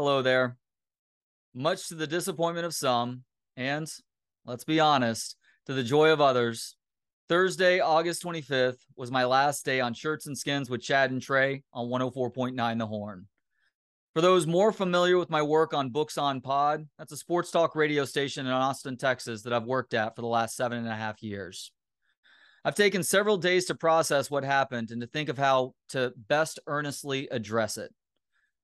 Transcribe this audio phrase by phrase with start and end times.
[0.00, 0.56] Hello there.
[1.52, 3.22] Much to the disappointment of some,
[3.54, 3.86] and
[4.46, 6.74] let's be honest, to the joy of others,
[7.28, 11.64] Thursday, August 25th was my last day on Shirts and Skins with Chad and Trey
[11.74, 13.26] on 104.9 The Horn.
[14.14, 17.76] For those more familiar with my work on Books on Pod, that's a sports talk
[17.76, 20.96] radio station in Austin, Texas that I've worked at for the last seven and a
[20.96, 21.72] half years.
[22.64, 26.58] I've taken several days to process what happened and to think of how to best
[26.66, 27.92] earnestly address it.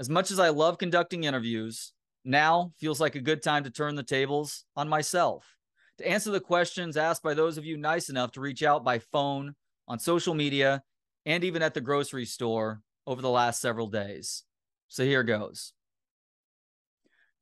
[0.00, 1.92] As much as I love conducting interviews,
[2.24, 5.58] now feels like a good time to turn the tables on myself.
[5.98, 8.98] To answer the questions asked by those of you nice enough to reach out by
[8.98, 9.54] phone,
[9.86, 10.82] on social media,
[11.26, 14.44] and even at the grocery store over the last several days.
[14.88, 15.74] So here goes.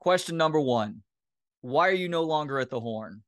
[0.01, 1.03] Question number one
[1.61, 3.23] Why are you no longer at the horn?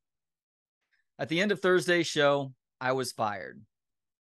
[1.20, 3.62] At the end of Thursday's show, I was fired.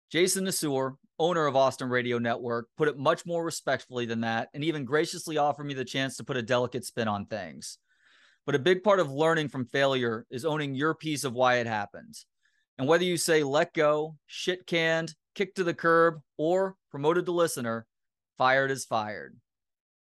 [0.10, 4.64] Jason Nasur, owner of Austin Radio Network, put it much more respectfully than that and
[4.64, 7.78] even graciously offered me the chance to put a delicate spin on things.
[8.46, 11.68] But a big part of learning from failure is owning your piece of why it
[11.68, 12.16] happened.
[12.78, 17.32] And whether you say let go, shit canned, kicked to the curb, or promoted to
[17.32, 17.86] listener,
[18.38, 19.38] fired is fired.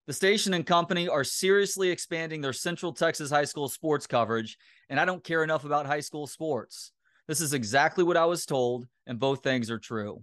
[0.06, 4.58] The station and company are seriously expanding their Central Texas high school sports coverage,
[4.90, 6.92] and I don't care enough about high school sports.
[7.26, 10.22] This is exactly what I was told, and both things are true.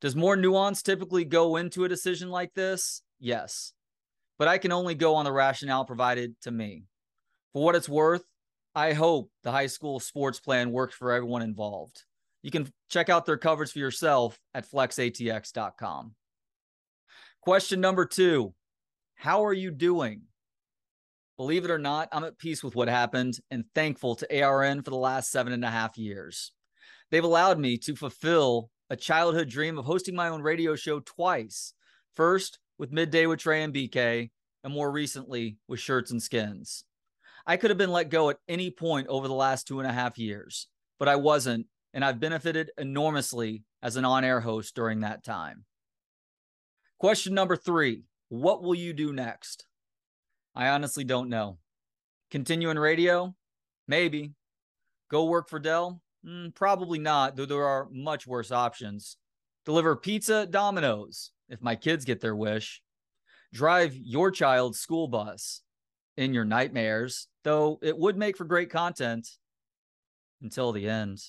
[0.00, 3.02] Does more nuance typically go into a decision like this?
[3.18, 3.72] Yes.
[4.38, 6.84] But I can only go on the rationale provided to me.
[7.52, 8.24] For what it's worth,
[8.74, 12.04] I hope the high school sports plan works for everyone involved.
[12.42, 16.14] You can check out their coverage for yourself at flexatx.com.
[17.40, 18.54] Question number two
[19.16, 20.22] How are you doing?
[21.36, 24.90] Believe it or not, I'm at peace with what happened and thankful to ARN for
[24.90, 26.52] the last seven and a half years.
[27.10, 31.74] They've allowed me to fulfill a childhood dream of hosting my own radio show twice.
[32.14, 34.30] First with Midday with Trey and BK,
[34.64, 36.84] and more recently with Shirts and Skins.
[37.46, 39.92] I could have been let go at any point over the last two and a
[39.92, 40.66] half years,
[40.98, 45.64] but I wasn't, and I've benefited enormously as an on air host during that time.
[46.98, 49.66] Question number three What will you do next?
[50.54, 51.58] I honestly don't know.
[52.30, 53.34] Continue in radio?
[53.86, 54.32] Maybe.
[55.10, 56.02] Go work for Dell?
[56.26, 59.16] Mm, probably not, though there are much worse options.
[59.64, 62.82] Deliver pizza Domino's, if my kids get their wish.
[63.52, 65.62] Drive your child's school bus
[66.16, 69.28] in your nightmares, though it would make for great content
[70.42, 71.20] until the end.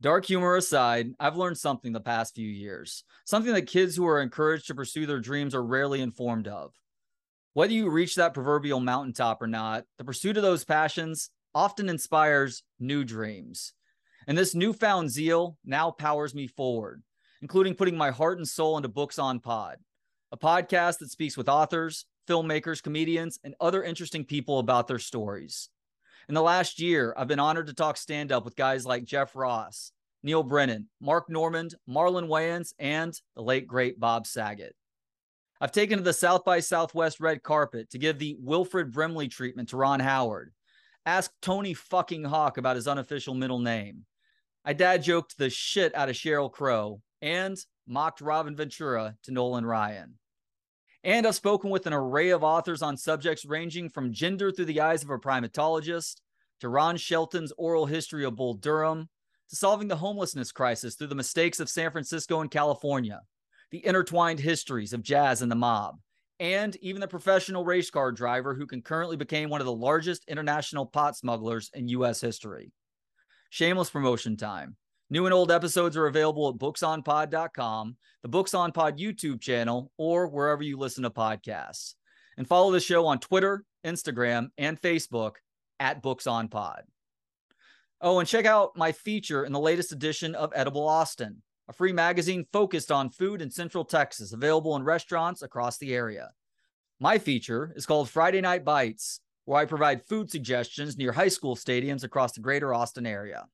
[0.00, 4.20] Dark humor aside, I've learned something the past few years, something that kids who are
[4.20, 6.72] encouraged to pursue their dreams are rarely informed of.
[7.54, 12.62] Whether you reach that proverbial mountaintop or not, the pursuit of those passions often inspires
[12.78, 13.72] new dreams.
[14.26, 17.02] And this newfound zeal now powers me forward,
[17.42, 19.76] including putting my heart and soul into Books on Pod,
[20.32, 25.68] a podcast that speaks with authors, filmmakers, comedians, and other interesting people about their stories.
[26.28, 29.36] In the last year, I've been honored to talk stand up with guys like Jeff
[29.36, 29.92] Ross,
[30.22, 34.74] Neal Brennan, Mark Normand, Marlon Wayans, and the late great Bob Saget.
[35.60, 39.68] I've taken to the South by Southwest red carpet to give the Wilford Brimley treatment
[39.68, 40.52] to Ron Howard.
[41.06, 44.06] Ask Tony fucking Hawk about his unofficial middle name.
[44.64, 47.56] I dad joked the shit out of Sheryl Crow and
[47.86, 50.14] mocked Robin Ventura to Nolan Ryan.
[51.02, 54.80] And I've spoken with an array of authors on subjects ranging from gender through the
[54.80, 56.16] eyes of a primatologist
[56.60, 59.10] to Ron Shelton's oral history of Bull Durham
[59.50, 63.20] to solving the homelessness crisis through the mistakes of San Francisco and California
[63.74, 65.98] the intertwined histories of jazz and the mob,
[66.40, 70.86] and even the professional race car driver who concurrently became one of the largest international
[70.86, 72.20] pot smugglers in U.S.
[72.20, 72.72] history.
[73.50, 74.76] Shameless promotion time.
[75.10, 80.26] New and old episodes are available at booksonpod.com, the Books on Pod YouTube channel, or
[80.28, 81.94] wherever you listen to podcasts.
[82.36, 85.34] And follow the show on Twitter, Instagram, and Facebook
[85.78, 86.82] at Books on Pod.
[88.00, 91.92] Oh, and check out my feature in the latest edition of Edible Austin, a free
[91.92, 96.30] magazine focused on food in Central Texas, available in restaurants across the area.
[97.00, 101.56] My feature is called Friday Night Bites, where I provide food suggestions near high school
[101.56, 103.46] stadiums across the greater Austin area.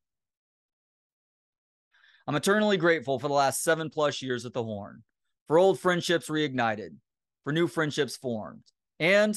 [2.27, 5.03] I'm eternally grateful for the last seven plus years at the Horn,
[5.47, 6.97] for old friendships reignited,
[7.43, 8.65] for new friendships formed,
[8.99, 9.37] and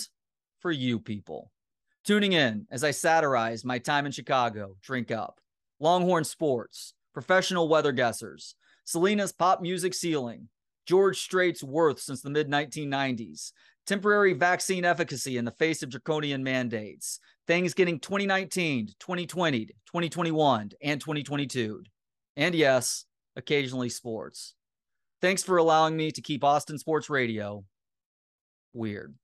[0.59, 1.51] for you people.
[2.05, 5.39] Tuning in as I satirize my time in Chicago, Drink Up,
[5.79, 8.55] Longhorn Sports, professional weather guessers,
[8.85, 10.49] Selena's pop music ceiling,
[10.85, 13.51] George Strait's worth since the mid 1990s,
[13.85, 20.99] temporary vaccine efficacy in the face of draconian mandates, things getting 2019, 2020, 2021, and
[20.99, 21.83] 2022.
[22.35, 23.05] And yes,
[23.35, 24.55] occasionally sports.
[25.21, 27.63] Thanks for allowing me to keep Austin Sports Radio
[28.73, 29.15] weird.